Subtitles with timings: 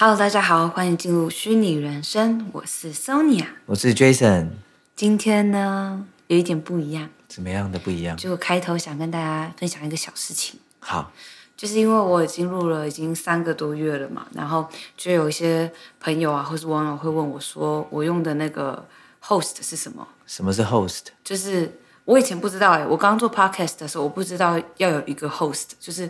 [0.00, 4.50] Hello，大家好，欢迎进入虚拟人生，我是 Sonia，我是 Jason。
[4.94, 8.16] 今天呢，有一点不一样，怎么样的不一样？
[8.16, 10.60] 就开头想跟大家分享一个小事情。
[10.78, 11.10] 好，
[11.56, 15.68] 就是因为我已经录了已经三个多月了嘛，然后就有一些
[15.98, 18.86] 朋友啊，或是网友会问我说，我用的那个
[19.20, 20.06] host 是什么？
[20.28, 21.06] 什么是 host？
[21.24, 26.08] 就是我以前不知道哎、欸，我刚做 podcast 的时候，我不知道要有一个 host，就是。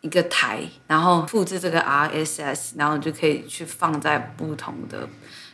[0.00, 5.08] 一个台，然后复制这个 RSS，然后就可以去放在不同的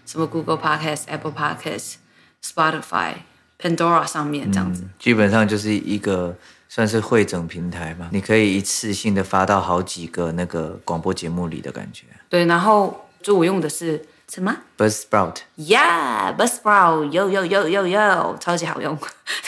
[0.05, 1.95] 什么 Google Podcast、Apple Podcast、
[2.43, 3.15] Spotify、
[3.59, 4.83] Pandora 上面这样子。
[4.83, 6.37] 嗯，基本上就是一个
[6.69, 12.07] 算是汇整平台嘛，你可以一次性的发到好几个那个广播节目里的感觉。
[12.29, 14.05] 对，然后就我用的是。
[14.33, 18.99] 什么？Buzzsprout，Yeah，Buzzsprout，有有有有有，超级好用，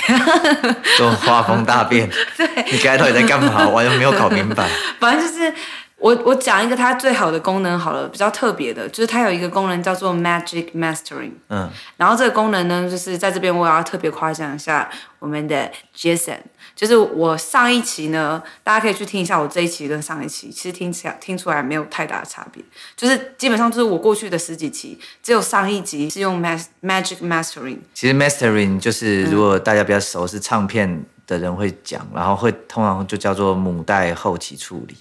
[0.98, 2.08] 都画风大变。
[2.36, 3.66] 对，你刚才到底在干嘛？
[3.68, 4.68] 我又没有搞明白。
[5.00, 5.52] 反正就是
[5.98, 11.33] 我我讲一个它最好的功能好了，比较特别的，就是它有一个功能叫做 Magic Mastering。
[11.48, 16.38] 嗯，然后这个功能呢，就是在这边我要特别夸奖一下我们的 Jason。
[16.77, 22.62] 就是我上一期呢，大家可以去听一下我这一期跟上一期，其实听起来听出来没有太大的差别，
[22.94, 27.78] 就是基本上就是我过去的十几期，只有上一集是用 Magic Mastering。
[27.94, 34.94] 其实 Mastering 就是如果大家比较熟是唱片的人会讲，然后会通常就叫做母带后期处理。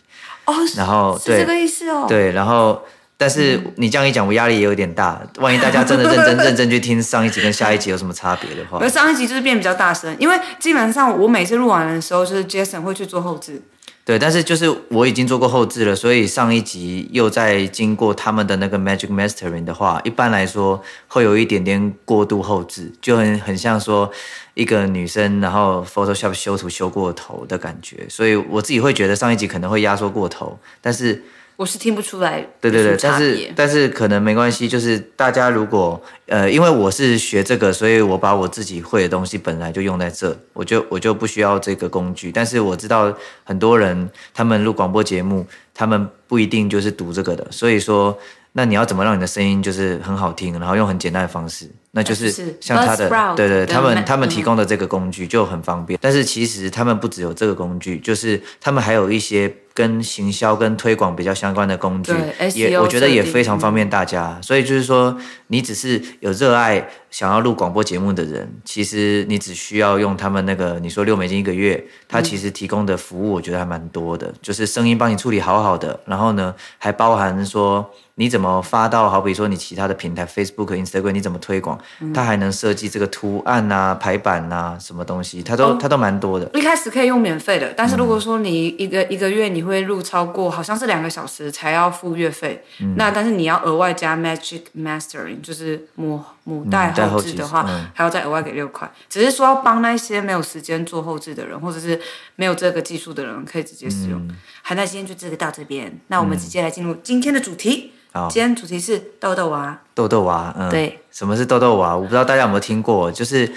[0.45, 2.05] 哦，然后是这个意思哦。
[2.07, 2.81] 对，然后。
[3.17, 5.21] 但是你这样一讲，我压力也有点大。
[5.38, 13.61] 万一大家真的认真 认真去听上一集跟下一集有什么差别的话， 而上一集就是变比较大声，因为基本上我每次录完的时候，就是 Jason 会去做后置。
[14.03, 24.11] 对，但是就是我已经做过后置了，所以上一集又在经过他们的那个 Magic Mastering 的话，一般来说会有一点点过度后置，就很很像说
[24.53, 31.23] 一个女生然后 Photoshop 修图修过头的感觉，所以我自己会觉得上一集可能会压缩过头，但是。
[31.55, 42.31] 我是听不出来，对对对，但是但是可能没关系，就是大家如果呃，因为我是学这个，所以我把我自己会的东西本来就用在这，我就我就不需要这个工具。
[42.31, 48.17] 但是我知道很多人他们录广播节目，他们不一定就是读这个的，所以说。
[48.57, 52.29] 那你要怎么让你的声音就是很好听，然后用很简单的方式，那就是
[52.59, 55.97] 像他的，对对，他们他们提供的这个工具就很方便。
[56.01, 62.11] 但是其实他们不只有这个工具，就是他们还有一些跟行销跟推广比较相关的工具，
[62.53, 64.38] 也我觉得也非常方便大家。
[64.41, 65.17] 所以就是说，
[65.47, 77.89] 你只是有热爱想要录广播节目的人，其实你只需要用他们那个你说六美金一个月，他其实提供的服务我觉得还蛮多的，就是声音帮你处理好好的，然后呢还包含说。
[78.17, 79.09] 你怎么发到？
[79.09, 81.77] 好比说你其他的平台，Facebook、Instagram，你怎么推广？
[82.13, 86.50] 它还能设计这个图案啊、排版啊，什么东西，它都、哦、它都蛮多的。
[86.53, 92.63] 一开始可以用免费的，但是如果说你一个、嗯、一个月你会录超过，好像是两个小时才要付月费。
[92.79, 98.90] 嗯、那但是你要额外加 Magic Mastering，就是母母带后置的话，嗯、还要再额外给六块。
[99.09, 102.00] 只是说要帮那些没有时间做后置的人，或者是
[102.35, 104.19] 没有这个技术的人，可以直接使用。
[104.62, 107.94] 好、嗯，那今天就这个到这边，那我们直接来进入今天的主题。
[108.29, 109.79] 今天主题是豆豆娃。
[109.93, 111.95] 豆豆娃，嗯，对，什么是豆豆娃？
[111.95, 113.49] 我不知道大家有没有听过，就是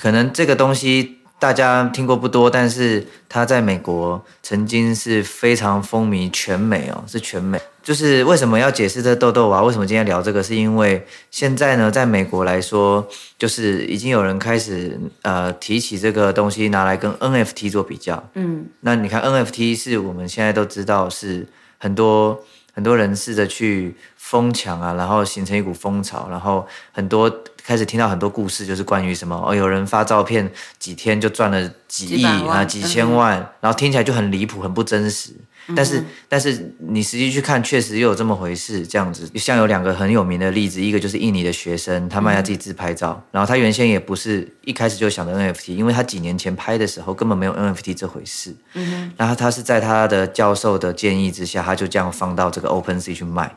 [0.00, 7.60] 可能这个东西大家听过不多，但是它在美国曾经是非常风靡全美哦，是全美。
[7.82, 9.62] 就是为什么要解释这豆豆娃？
[9.62, 10.42] 为什么今天聊这个？
[10.42, 13.06] 是因为现在呢，在美国来说，
[13.38, 18.20] 就是已经有人开始呃提起这个东西，拿来跟 NFT 做比较。
[18.34, 21.46] 嗯，那你看 NFT 是我们现在都知道是
[21.78, 22.42] 很多。
[22.74, 27.32] 很多人试着去疯抢啊，然后形成一股风潮，然后很多
[27.64, 35.30] 开始听到很多故事，就是关于什么哦，有人发照片几天就赚了几亿啊，几千万，嗯、然后听起来就很离谱，很不真实。
[35.74, 38.86] 但是，但是你实际去看，确实又有这么回事。
[38.86, 48.54] 这样子，像有两个很有名的例子，一个就是印尼的学生，他卖他自己自拍照，然后他原先也不是一开始就想着 NFT，因为他几年前拍的时候根本没有 NFT 这回事。
[48.74, 49.12] 嗯哼。
[49.16, 53.50] 然后他是在他的教授的建议之下，他就这样放到这个 OpenSea 去卖，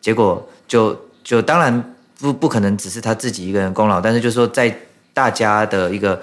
[0.00, 4.76] 结果就就当然不不可能只是他自己一个人功劳，但是就是说在
[5.14, 6.20] 大家的一个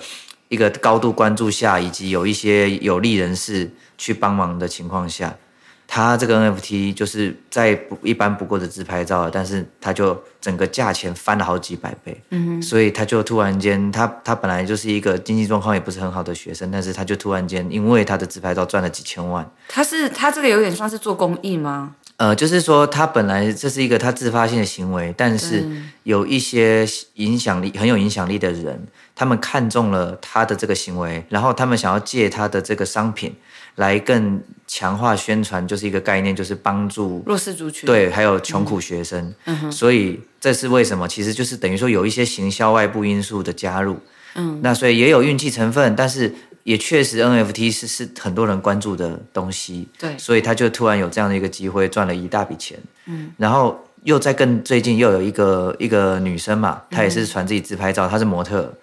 [0.49, 3.71] 一个高度关注下，以及有一些有利人士。
[4.01, 5.37] 去帮忙的情况下，
[5.85, 19.47] 他这个 NFT 就是再不一般不过的自拍照，但是他就整个价钱翻了好几百倍，嗯哼，所以他就突然间，他他本来就是一个经济状况也不是很好的学生，但是他就突然间因为他的自拍照赚了几千万。
[19.67, 21.95] 他是他这个有点算是做公益吗？
[22.17, 25.63] 呃，就是说他本来这是一个他自发性的行为，但是
[26.03, 33.35] 有一些影响力很有影响力的人，他们看中了他的这个行为，然后他们想要借他的这个商品。
[33.75, 39.33] 来更强化宣传，就是一个概念，就是帮助弱势族群，对，还有穷苦学生。
[39.45, 41.07] 嗯，所以这是为什么？
[41.07, 43.97] 其实就是等于说有一些行销外部因素的加入。
[44.35, 46.33] 嗯，那所以也有运气成分，但是
[46.63, 49.87] 也确实 NFT 是是很多人关注的东西。
[49.99, 52.79] 对，所以他就突然有这样的一个机会，赚了一大笔钱。
[53.05, 58.73] 嗯，然后又在更最近又有一个一个女生嘛，她也是传自己自拍照，她是模特，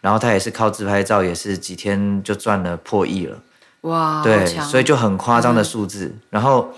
[0.00, 3.38] 然后她也是靠自拍照，也是几天就赚了破亿了。
[3.82, 6.06] 哇，对，所以就很夸张的数字。
[6.06, 6.74] 嗯、然后，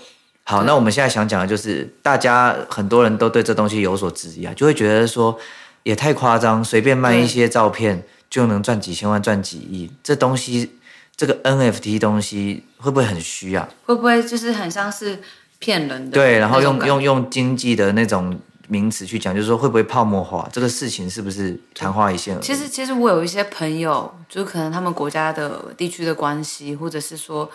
[0.49, 5.37] 好，那我们现在想讲的就是，大家很多人都对这东西有所质疑啊，就会觉得说
[5.83, 8.03] 也太夸张，随便卖一些照片。
[8.31, 10.71] 就能赚几千万、赚几亿，这东西，
[11.17, 13.67] 这个 NFT 东西会不会很虚啊？
[13.85, 15.19] 会不会就是很像是
[15.57, 16.11] 骗人的？
[16.11, 20.47] 对，然后用用用经济的那种名词去讲，就是说会不会泡沫化？
[20.53, 22.39] 这个事情是不是昙花一现？
[22.39, 27.49] 其实，其实我有一些朋友，就可能他们国家的地区的关系，或者是说，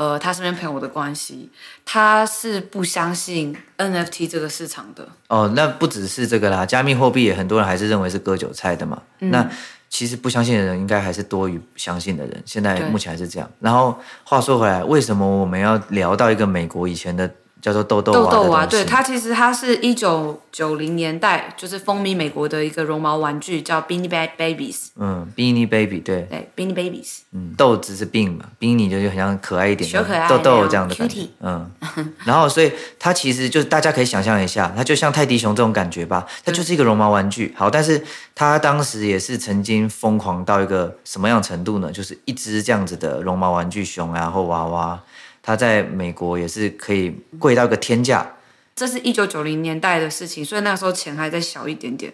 [0.00, 1.50] 呃，他身边朋友的关系，
[1.84, 5.06] 他是不相信 NFT 这个市场的。
[5.28, 9.02] 哦，那不只是这个啦，加密货币也很多人还是认为是割韭菜的嘛。
[9.18, 9.46] 嗯、那
[9.90, 13.50] 其实不相信的人应该还是多于相信的人，现在目前还是这样。
[13.60, 17.30] 然后话说回来，为什么我们要聊到一个美国以前的？
[17.60, 24.88] 叫做豆豆娃，豆豆娃，对，它其实它是一九九零年代就是风靡美国的一个绒毛玩具，叫 Beanie Babies。
[24.96, 27.18] 嗯，Beanie Baby，对，对，Beanie Babies。
[27.32, 31.26] 嗯，豆子是病嘛，Beanie 就是很像可爱一点的，小可爱，豆豆这样的感觉。
[31.40, 31.70] 嗯，
[32.24, 37.54] 然后所以它其实就是大家可以想象一下，它就像泰迪熊这种感觉吧，它就是一个绒毛玩具。
[37.56, 38.02] 好，但是
[38.34, 41.92] 它当时也是曾经疯狂到一个什么样程度呢？
[41.92, 44.98] 就是一只这样子的绒毛玩具熊啊或娃娃。
[45.42, 48.34] 它在美国也是可以贵到一个天价，
[48.76, 52.12] 这是一九九零年代的事情，所以那个时候钱还在小一点点。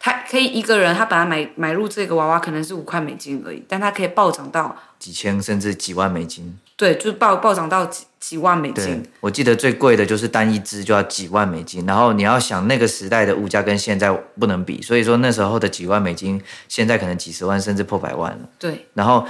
[0.00, 6.58] 他可以一个人，他本来买买入这个娃娃可能是五块美金而已，但他可以暴涨到几千甚至几万美金。
[6.76, 9.02] 对，就是暴暴涨到几几万美金。
[9.20, 18.48] 我记得最贵的就是单一只就要几万美金，然后你要想那个时代的物价跟现在不能比，所以说那时候的几万美金，现在可能几十万甚至破百万了。
[18.58, 19.26] 对，然后，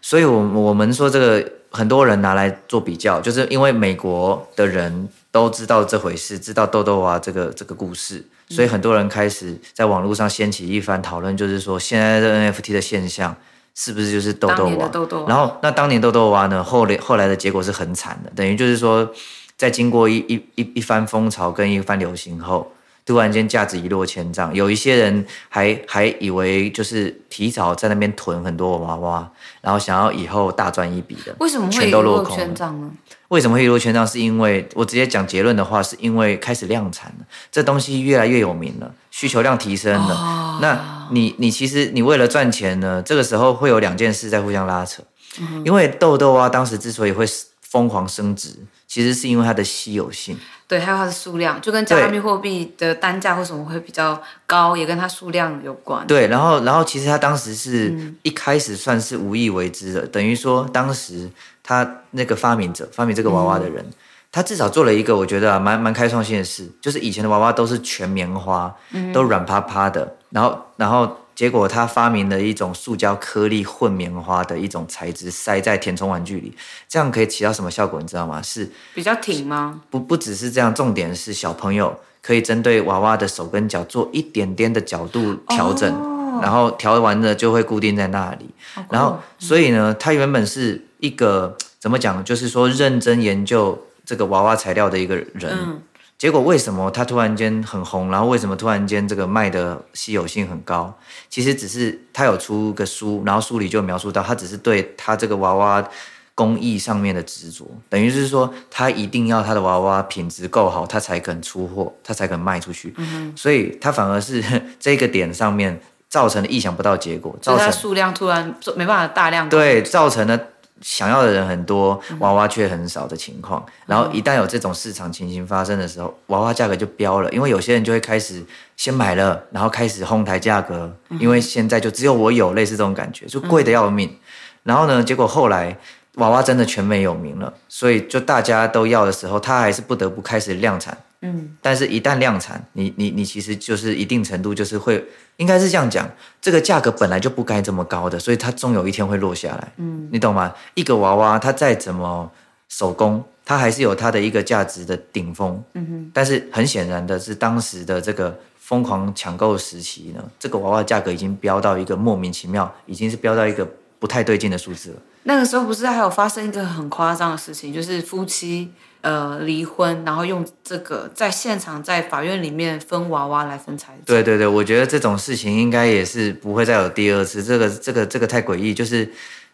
[0.00, 1.52] 所以我我们说这个。
[1.76, 13.36] 很多人拿来做比较，就是因为美国的人都知道这回事，知道豆豆娃这个这个故事，所以很多人开始在网络上掀起一番讨论，就是说现在的 NFT 的现象
[13.74, 14.88] 是不是就是豆豆娃？
[14.88, 15.28] 豆豆娃。
[15.28, 19.12] 然后那当年豆豆娃呢，后来后来的结果是很惨的，等于就是说，
[19.58, 22.72] 在经过一一一一番风潮跟一番流行后。
[23.06, 29.30] 突然间价值一落千丈，有一些人还还以为就是提早在那边囤很多娃娃，
[29.60, 32.90] 然后想要以后大赚一笔的，为什么会一落千丈呢？
[33.28, 34.04] 为什么会一落千丈？
[34.04, 40.14] 是因为我直接讲结论的话，是因为开始量产了，这东西越来越有名了，需求量提升了。
[40.14, 45.04] 哦、那你你其实你为了赚钱呢，这个时候会有两件事在互相拉扯，
[45.38, 47.24] 嗯、因为豆豆啊，当时之所以会
[47.60, 48.50] 疯狂升值，
[48.88, 50.36] 其实是因为它的稀有性。
[50.68, 56.06] 对，还有它的数量，就跟加密货币的单价或什么会比较高，也跟它数量有关。
[56.06, 61.30] 对，然后，然后其实他当时是一开始算是无意为之的，嗯、等于说当时
[61.62, 63.92] 他那个发明者发明这个娃娃的人，嗯、
[64.32, 71.16] 他至少做了一个我觉得、啊、蛮蛮开创性的事，就是以前的娃娃都是全棉花，嗯、都软趴趴的，然后，然后。
[71.36, 76.56] 结果他发明了一种塑胶颗粒混棉花的一种材质，塞在填充玩具里，
[76.88, 78.00] 这样可以起到什么效果？
[78.00, 78.40] 你知道吗？
[78.40, 79.82] 是比较挺吗？
[79.90, 88.48] 不，不只是这样，重点是小朋友可以针对娃娃的手跟脚做一点点的角度调整，哦、然后调完了就会固定在那里。
[88.76, 92.24] 哦、然后，所以呢，他原本是一个怎么讲？
[92.24, 95.52] 就是说认真研究这个娃娃材料的一个人。
[95.52, 95.82] 嗯
[96.18, 98.10] 结果为什么他突然间很红？
[98.10, 100.92] 然后为什么突然间这个卖的稀有性很高？
[101.28, 105.86] 其实只是他有出个书，然后书里就描述到，他只是对他这个娃娃
[106.34, 112.94] 工艺上面的执着，等于是说他一定要他的娃娃品质够好，他才肯出货，他才肯卖出去。
[112.96, 113.34] 嗯。
[113.36, 114.42] 所以他反而是
[114.80, 120.40] 这个点上面造成了意想不到结果，造成数量突然没办法大量对，造成了。
[120.80, 123.64] 想要的人很多，娃娃却很少的情况。
[123.86, 128.44] 然后一旦有这种市场情形发生的时候，娃娃价格就飙了，因为有些人就会开始
[128.76, 134.16] 先买了，然后开始哄抬价格，因为现在就只有我有，类似这种感觉，就贵的要命。
[134.62, 135.76] 然后呢，结果后来
[136.16, 140.96] 娃娃真的全美有名了，所以就大家都要的时候，他还是不得不开始量产。
[141.26, 145.04] 嗯，但是，一旦量产，你你你其实就是一定程度就是会，
[145.36, 146.08] 应该是这样讲，
[146.40, 149.72] 这个价格本来就不该这么高的，所以它终有一天会落下来。
[149.76, 150.52] 嗯，你懂吗？
[150.74, 152.30] 一个娃娃，它再怎么
[152.68, 155.62] 手工，它还是有它的一个价值的顶峰。
[155.74, 163.68] 嗯哼，但是很显然的是，当时的这个疯狂抢购时期呢，这个娃娃价格已经飙到一个莫名其妙，已经是飙到一个
[163.98, 164.96] 不太对劲的数字了。
[165.24, 168.70] 那个时候不是还有发生一个很夸张的事情，就是夫妻
[169.06, 174.02] 呃离婚，然后用这个在现场在法院里面分娃娃来分财产。
[174.04, 177.42] 对对对，我觉得这种事情应该也是不会再有第二次。
[177.42, 179.08] 这个这个这个太诡异，就是。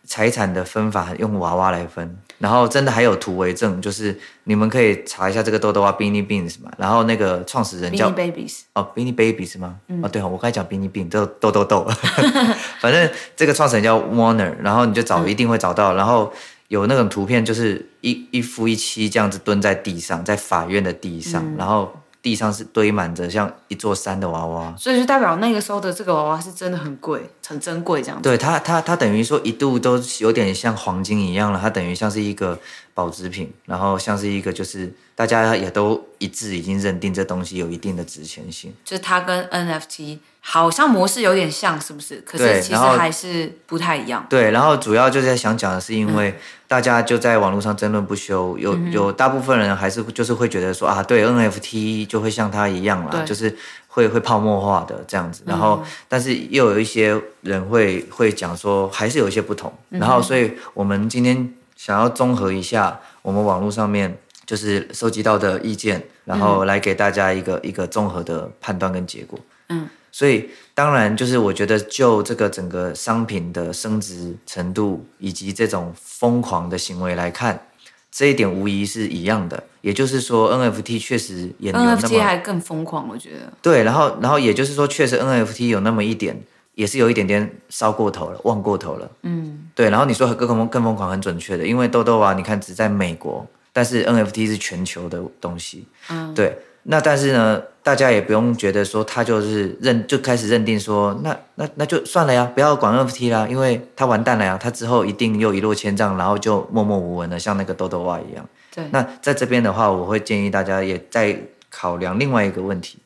[0.04, 9.76] 财产的分法用娃娃来分，然后真的还有图为证，就是你们可以查一下这个豆豆啊，Beanie Beans 嘛，然后那个创始人叫 Beanie Babies 哦，Beanie Babies 吗？
[9.87, 11.88] 嗯、哦，对，我刚才讲 Beanie Beans 豆豆豆豆，
[12.82, 16.32] 反正这个创始人叫 Warner，然后你就找一定会找到，嗯、然后
[16.73, 21.93] 有那种图片，就是一一夫一妻这样子蹲在地上，在法院的地上，嗯、然后。
[22.23, 28.23] 地上是堆满着像一座山的娃娃，所以就代表那个时候的这个娃娃是真的很贵，很珍贵这样子。
[28.23, 32.57] 对它，它它等于说一度都有点像黄金一样了，它等于像是一个
[32.94, 38.72] 保值品，然后像是一个就是大家也都一致已经认定这东西有一定的值钱性。
[38.84, 42.20] 就是它跟 NFT 好像模式有点像，是不是？
[42.26, 44.26] 可是其实还是不太一样。
[44.28, 46.30] 对，然后主要就是在想讲的是因为。
[46.30, 46.37] 嗯
[46.72, 53.54] 大家就在网络上争论不休，有有大部分人还是就是会觉得说啊，对 NFT 就会像它一样啦，就是
[53.88, 55.42] 会会泡沫化的这样子。
[55.44, 59.70] 然后，但是又有一些人会会讲说，还是有一些不同。
[59.90, 61.52] 然后，所以我们今天
[61.85, 69.37] 想要综合一下我们网络上面就是收集到的意见，然后来给大家一个一个综合的判断跟结果。
[69.69, 69.89] 嗯。
[70.12, 77.67] 所以，当然就是我觉得，就这个整个商品的升值程度以及这种疯狂的行为来看，
[78.12, 79.61] 这一点无疑是一样的。
[79.81, 83.53] 也就是说，NFT 确实也有那么 NFT 还更疯狂，我觉得。
[83.61, 86.41] 对，然后，然后也就是说，确实 NFT 有那么一点，
[86.75, 89.11] 也是有一点点烧过头了，忘过头了。
[89.23, 89.91] 嗯，对。
[89.91, 95.87] 然后你说更更更疯狂，很准确的，因为豆豆啊，你看只在美国，但是 NFT 是全球的东西。
[96.11, 96.59] 嗯，对。
[96.85, 108.45] 那但是呢，大家也不用觉得说他就是认就开始认定说，那那那就算了呀，不要管 NFT 啦，因为他完蛋了呀，他之后一定又一落千丈，然后就默默无闻了，像那个豆豆蛙一样。
[108.75, 108.85] 对。
[108.91, 111.38] 那在这边的话，我会建议大家也在
[111.71, 112.99] 考量另外一个问题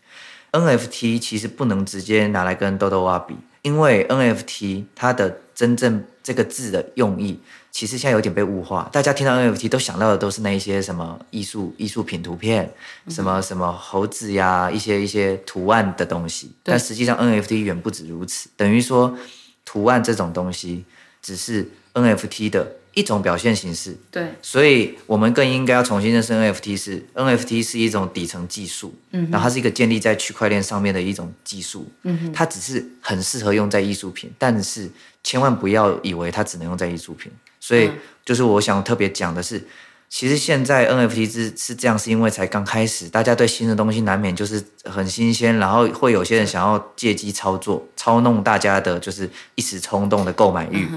[0.53, 7.41] ，NFT 其实不能直接拿来跟豆豆蛙比，因为 NFT 它的真正这个字的用意。
[7.73, 12.73] 其实现在有点被物化，大家听到 NFT 都想到的都是那一些什么艺术艺术品图片，
[13.09, 16.53] 什么什么猴子呀，一些一些图案的东西。
[16.63, 19.19] 但实际上 NFT 远不止如此，等于说
[19.65, 20.85] 图案这种东西
[21.21, 23.95] 只是 NFT 的一种表现形式。
[24.11, 34.91] 对，所以我们更应该要重新认识 NFT 是 NFT 是一种底层技术，嗯，然后它是一个建立在区块链上面的一种技术，嗯哼，它只是很适合用在艺术品，但是
[35.23, 37.31] 千万不要以为它只能用在艺术品。
[37.61, 37.91] 所以，
[38.25, 39.63] 就是我想特别讲的是，
[40.09, 50.89] 其实现在 NFT 是是这样，是因为才刚开始，大家对新的东西难免就是很新鲜，然后会有些人想要借机操作、操弄大家的，就是一时冲动的购买欲。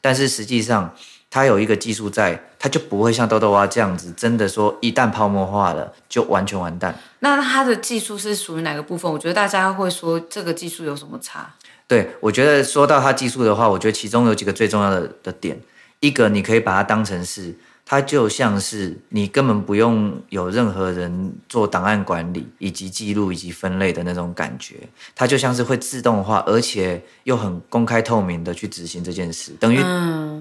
[0.00, 0.94] 但是实际上，
[1.30, 6.98] 它有一个技术在，它就不会像豆豆蛙这样子，真的说一旦泡沫化了，就完全完蛋。
[7.20, 9.10] 那它的技术是属于哪个部分？
[9.12, 11.54] 我觉得大家会说这个技术有什么差？
[11.86, 15.60] 对，我觉得说到它技术的话，我觉得其中有几个最重要的的点。
[16.00, 17.54] 一个，你可以把它当成是，
[17.90, 24.74] 它就像是你根本不用有任何人做档案管理以及记录以及分类的那种感觉，
[25.16, 29.78] 它就像是会自动化，而且又很公开透明的去执行这件事，等于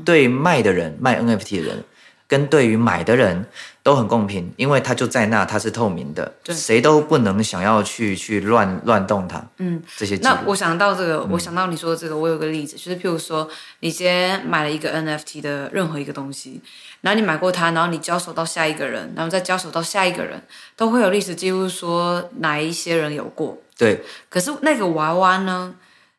[0.03, 1.83] 对卖的人，卖 NFT 的人。
[2.27, 3.46] 跟对于买的人
[3.81, 9.41] 都很公平，因为它就在那，它是透明的，对谁都不能想要去去乱乱动它。
[9.60, 10.17] 嗯，这些。
[10.17, 16.62] 那我想到这个，嗯、我想到你说的这个，我有个例子，就是譬如说，你今天买了一个 NFT 的任何一个东西，
[17.00, 20.41] 然后你买过它，然后你交手到下一个人，然后再交手到下一个人，
[20.75, 23.57] 都会有历史记录说哪一些人有过。
[23.77, 24.03] 对。
[24.27, 25.75] 可是那个娃娃呢？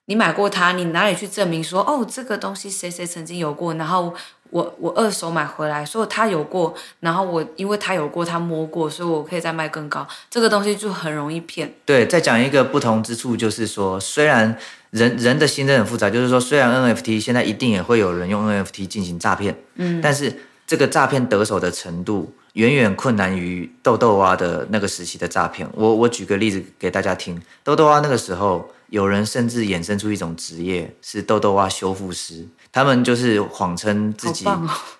[0.07, 4.15] 你买过它，你哪里去证明说哦，这个东西谁谁曾经有过，然后。
[4.50, 10.07] 我我二手买回来，所以他有过，然后我因为他有过，他摸过，所以我可以再卖更高。
[10.31, 11.75] 这个东西就很容易骗。
[11.85, 14.57] 对，再讲一个不同之处，就是说，虽然
[14.90, 20.35] 人人的心真的很复杂，就是说，虽然 NFT 现在一定也会有人用 NFT 进行诈骗，嗯，但是
[20.67, 25.69] 这个诈骗得手的程度远远困难于豆豆蛙的那个时期的诈骗。
[25.75, 32.47] 我我举个例子给大家听，豆豆蛙那个时候，有人甚至衍生出一种职业，是豆豆蛙修复师。
[32.73, 34.47] 他们就是谎称自己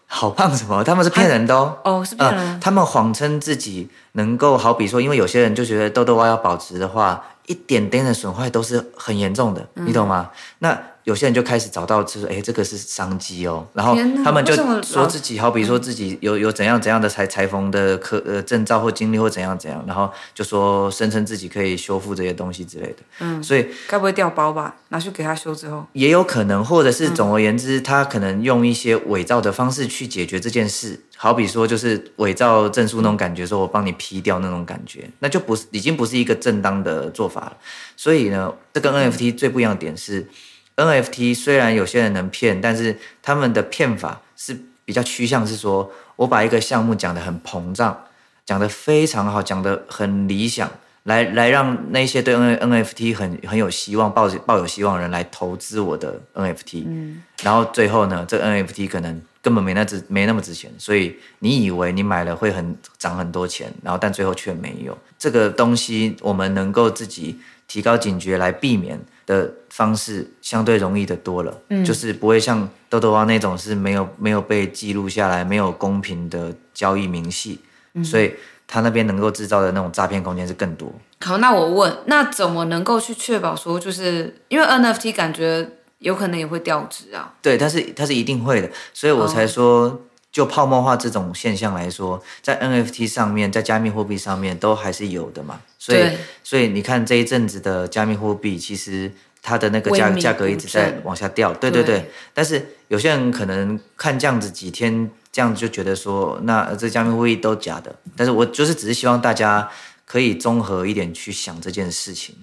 [0.07, 0.83] 好棒，哦、什么？
[0.83, 1.77] 他们是骗人的哦。
[1.85, 2.59] 哦，是骗人、呃。
[2.61, 10.31] 他们谎称自己能够，好比说，因为有些人就觉得痘痘蛙要保持的话，一点点的损坏都是很严重的，嗯、你懂吗？
[10.61, 13.67] 那有些人就开始找到，就是哎，这个是商机哦。
[13.73, 22.97] 然后他们就说自己，好比说自己有有怎样怎样的裁裁缝的科呃证照或经历或怎样怎样，然后就说声称自己可以修复这些东西之类的。
[23.21, 24.77] 嗯，所以该不会掉包吧？
[24.91, 31.01] 拿去给他修之后，也有可能，或者是总而言之，他可能用一些伪造的方式去解决这件事。
[31.17, 37.57] 好比说，就是伪造证书那种感觉，说我帮你批掉那种感觉，那就不是已经不是一个正当的做法了。
[37.97, 40.29] 所以呢，这跟 NFT 最不一样的点是。
[40.79, 48.05] NFT 虽然有些人能骗，但是他们的骗法是比较趋向是说，我把一个项目讲得很膨胀，
[48.47, 50.71] 讲得非常好，讲得很理想，
[51.03, 56.85] 来来让那些对 N NFT 很很有希望、抱抱有希望的人来投资我的 NFT。
[56.87, 64.97] 嗯，然后最后呢，这 NFT 可能根本没那值没那么值钱，所以你以为你买了会很涨很多钱，然后但最后却没有。
[65.19, 67.39] 这个东西我们能够自己
[67.69, 77.61] 提高警觉来避免的方式相对容易的多了，嗯，就是不会像豆豆蛙那种是没有没有被记录下来、没有公平的交易明细，
[77.93, 78.35] 嗯，所以
[78.67, 80.93] 他那边能够制造的那种诈骗空间是更多。
[81.21, 87.35] 好，那我问，那怎么能够去确保说，就是因为 NFT 感觉有可能也会掉值啊？
[87.43, 89.83] 对，它是它是一定会的，所以我才说。
[89.83, 95.59] 哦就泡沫化这种现象来说，在 NFT 上面，在加密货币上面都还是有的嘛。
[95.89, 99.11] 所以，所以你看这一阵子的加密货币，其实
[99.43, 101.53] 它的那个价价格一直在往下掉。
[101.55, 102.11] 对对对。
[102.35, 107.95] 但是有些人可能看这样子几天，这样子就觉得说，那这加密货币都假的。
[108.17, 109.69] 但是我就是只是希望大家
[110.05, 112.35] 可以综合一点去想这件事情。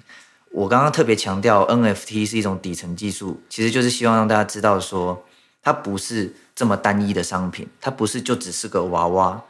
[0.52, 5.26] 我刚刚特别强调 NFT 是一种底层技术，其实就是希望让大家知道说，
[5.62, 6.34] 它不是。
[6.56, 9.44] 这么单一的商品，它不是就只是个娃娃，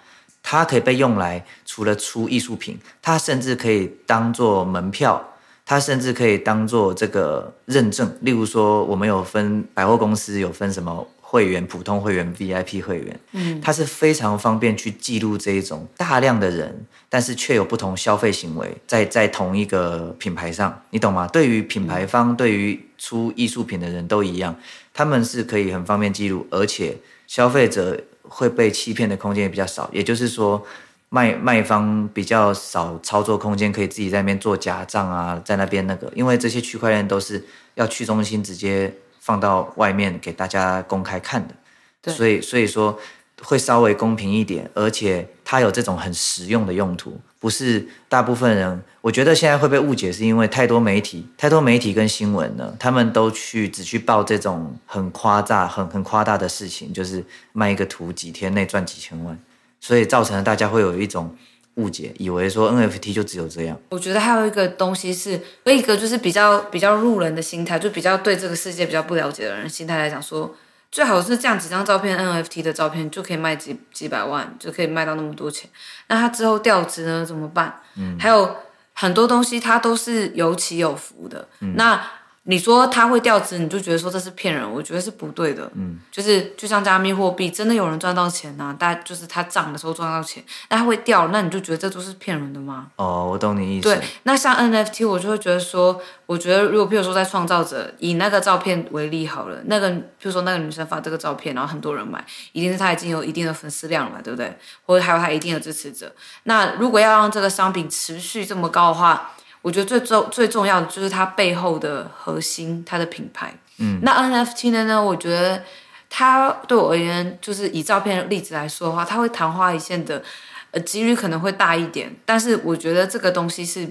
[0.47, 5.33] 它可以被用来除了出艺术品，它甚至可以当做门票，
[5.65, 8.15] 它甚至可以当做这个认证。
[8.21, 21.27] 例如说，我们有分百货公司有分什么会员、普通会员、VIP 会员，嗯，它是非常方便去记录这一种大量的人，但是却有不同消费行为在在同一个品牌上，你懂吗？
[21.27, 24.55] 对于品牌方，嗯、对于出艺术品的人都一样。
[24.93, 27.99] 他们是可以很方便记录，而且消费者
[28.37, 29.89] 会被欺骗的空间也比较少。
[29.93, 30.61] 也就是说，
[31.07, 37.41] 卖卖方比较少操作空间，可以自己在那边做假账啊，在那边那个，因为这些区块链都是
[37.75, 41.55] 要去中心直接放到外面给大家公开看的。
[42.01, 42.99] 对，所以所以说
[43.41, 47.17] 会稍微公平一点，而且它有这种很实用的用途。
[47.45, 59.37] 不是大部分人，我觉得现在会被误解，是因为太多媒体、太多媒体跟新闻呢，他们都去只去报这种很夸大、很很夸大的事情，就是卖一个图几天内赚几千万，
[59.79, 61.35] 所以造成了大家会有一种
[61.75, 63.79] 误解，以为说 NFT 就只有这样。
[63.89, 70.55] 我觉得还有一个东西是，一个就是比较比较路人的心态，就比较对这个世界比较不了解的人心态来讲说。
[70.91, 75.69] 最好是这样几张照片，NFT 的照片就可以卖几几百万，就可以卖到那么多钱。
[76.07, 77.25] 那它之后掉值呢？
[77.25, 77.81] 怎么办？
[77.95, 78.55] 嗯，还有
[78.93, 81.47] 很多东西它都是有起有伏的。
[81.59, 82.01] 嗯，那。
[82.47, 85.67] 你说他会掉值，你就觉得说这是骗人，我觉得是不对的。
[85.73, 92.87] 嗯，就是就像加密货币，真的有人赚到钱呐、啊，大家就是它涨的时候赚到钱，那它会掉，那你就觉得这都是骗人的吗？
[92.97, 93.89] 哦，我懂你意思。
[93.89, 104.55] 对，那像 NFT，我就会觉得说，我觉得如果譬如说在创造者以那个照片为例好了，那个譬如说那个女生发这个照片，然后很多人买，一定是她已经有一定的粉丝量了嘛，对不对？
[104.85, 106.13] 或者还有她一定的支持者。
[106.43, 109.31] 那如果要让这个商品持续这么高的话，
[109.65, 113.51] 我觉得最重最重要的就是它背后的核心，它的品牌。
[113.79, 114.85] 嗯，那 NFT 呢？
[114.85, 115.63] 呢，我觉得
[116.07, 120.21] 它对我而言，就是以照片的例子来说的话，它会昙花一现的，
[120.69, 122.15] 呃，几率可能会大一点。
[122.25, 123.89] 但是我觉得这个东西是，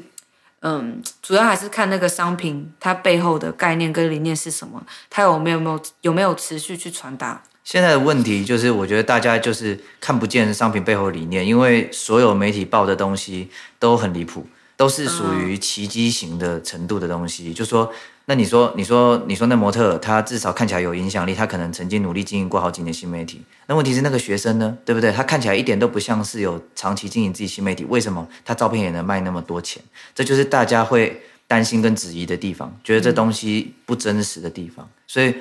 [0.61, 7.43] 嗯，主要还是看那个商品它背后的概念跟理念是什么，它有没有没有有没有持续去传达。
[7.65, 14.47] 现在的问题就是，我觉得大家就是看不见商品背后理念，因为所有媒体报的东西都很离谱。
[14.77, 17.93] 都是属于奇迹型的程度的东西，嗯、就说，
[18.27, 23.43] 那你说，你说，你说那模特，他至少看起来有影响力，他可能曾经努力经营过好几年新媒体。
[23.67, 25.13] 那问题是那个学生呢，对不对？
[25.13, 29.83] 他看起来一点都不像是有长期经营自己新媒体，为什么他照片也能卖那么多钱？
[30.15, 35.35] 这就是大家会担心跟质疑的地方，觉得这东西不真实的地方，所以。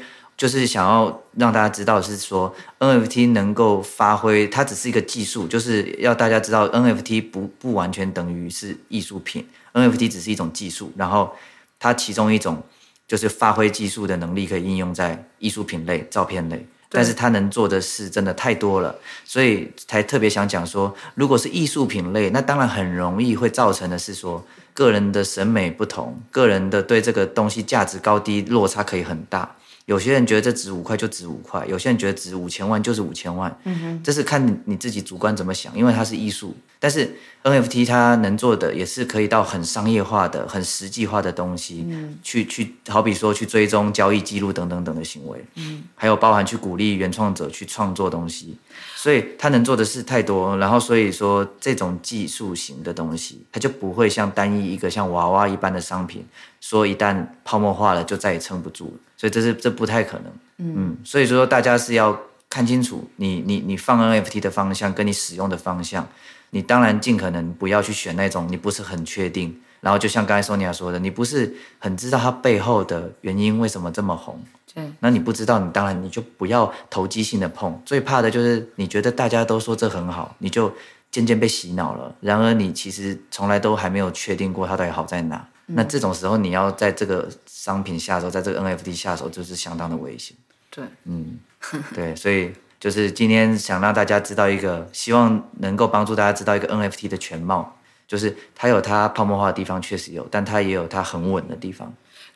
[0.43, 11.33] 就是想要让大家知道，是说 NFT 能够发挥，它只是一个技术，就是要大家知道 NFT 不不完全等于是艺术品，NFT 只是一种技术，然后
[11.79, 12.61] 它其中一种
[13.07, 29.55] 就是发挥技术的能力可以应用在艺术品类、照片类，但是它能做的事真的太多了，所以才特别想讲说，如果是艺术品类，那当然很容易会造成的是说个人的审美不同，个人的对这个东西价值高低落差可以很大。
[29.85, 33.53] 有些人觉得这值五块就值五块，有些人觉得值五千万就是五千万。
[33.65, 36.55] 嗯哼，这是看你，你自己主观怎么想，因为它是艺术。
[36.79, 48.57] 但是 NFT 它能做的也是可以到很商业化的、很实际化的东西，嗯，去去，好比说去追踪交易记录等等等的行为，嗯，还有包含去鼓励原创者去创作东西，
[48.95, 50.57] 所以它能做的事太多。
[50.57, 56.25] 然后所以说这种技术型的东西，它就不会像单一一个像娃娃一般的商品，
[56.59, 58.93] 说一旦泡沫化了就再也撑不住了。
[59.23, 60.25] 所以这是这不太可能，
[60.57, 66.05] 嗯，嗯，所以说大家是要看清楚你你你放 NFT 的方向跟你使用的方向。
[66.49, 77.81] 你当然尽可能不要去选那种你不是很确定，然后就像刚才 Sonia 说的，你不是很知道它背后的原因为什么这么红，对，那你不知道，你当然你就不要投机性的碰。
[77.85, 80.69] 最怕的就是你觉得大家都说这很好，你就
[81.09, 82.13] 渐渐被洗脑了。
[82.19, 85.47] 然而你其实从来都还没有确定过它到底好在哪。
[85.67, 90.35] 嗯、那这种时候你要在这个商品下手，在这个 NFT 下手，就是相当的危险。
[90.69, 91.39] 对，嗯，
[91.93, 92.51] 对，所以。
[92.83, 97.77] 就是今天想让大家知道一个，希望能够帮助大家知道一个 NFT 的全貌。
[98.05, 101.93] 就是它有它泡沫化的地方，确实有，但它也有它很稳的地方。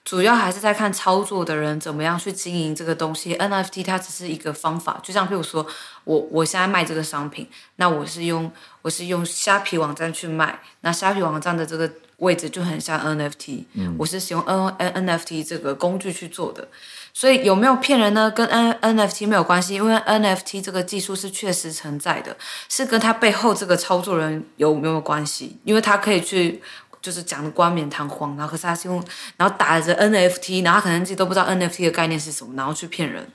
[0.08, 3.36] 主要还是在看操作的人怎么样去经营这个东西。
[3.36, 5.68] NFT 它只是一个方法，就像譬如说
[6.06, 8.50] 我我现在卖这个商品，那我是用
[8.84, 16.70] 我是用虾皮网站去卖，那虾皮网站的这个位置就很像 NFT，嗯，我是使用 N N NFT 这个工具去做的。
[17.14, 18.32] 所以有没有骗人呢？
[18.32, 22.38] 跟 N NFT 没有关系，因为 NFT 这个技术是确实存在的，
[22.70, 25.58] 是跟它背后这个操作人有没有关系？
[25.66, 26.62] 因为他可以去
[27.02, 29.04] 就是讲的冠冕堂皇，然后和他用，
[29.38, 33.28] 然后打着 NFT，然后可能自己都不知道 NFT 的概念是什么，然后去骗人。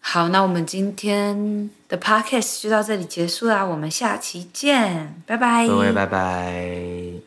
[0.00, 7.20] 好，那我们今天的 podcast 就到这里结束啦，我们下期见，拜拜，各位拜拜。